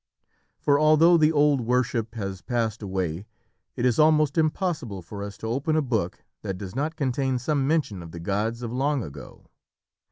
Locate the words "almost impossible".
3.99-5.03